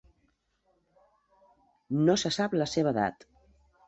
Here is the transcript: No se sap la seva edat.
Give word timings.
No 2.07 2.15
se 2.21 2.31
sap 2.39 2.57
la 2.61 2.67
seva 2.73 2.95
edat. 2.97 3.29